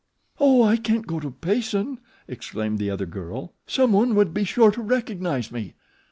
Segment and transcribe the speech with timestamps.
[0.39, 3.53] "Oh, I can't go to Payson," exclaimed the other girl.
[3.67, 5.75] "Someone would be sure to recognize me."